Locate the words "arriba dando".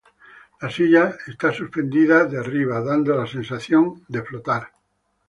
2.39-3.15